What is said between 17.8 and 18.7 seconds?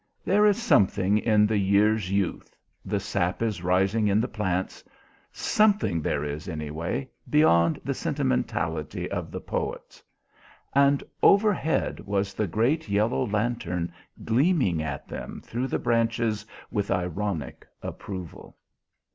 approval.